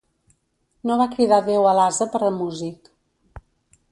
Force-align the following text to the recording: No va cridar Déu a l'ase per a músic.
No 0.91 0.95
va 1.01 1.05
cridar 1.11 1.37
Déu 1.51 1.69
a 1.71 1.75
l'ase 1.81 2.09
per 2.15 2.23
a 2.31 2.33
músic. 2.39 2.91